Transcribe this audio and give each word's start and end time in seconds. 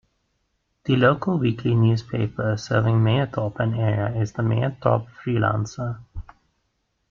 The 0.85 0.95
local 0.95 1.37
weekly 1.37 1.75
newspaper 1.75 2.57
serving 2.57 2.95
Mayerthorpe 3.03 3.59
and 3.59 3.75
area 3.75 4.09
is 4.19 4.31
the 4.31 4.41
"Mayerthorpe 4.41 5.05
Freelancer". 5.23 5.99